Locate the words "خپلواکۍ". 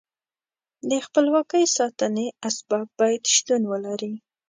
1.05-1.65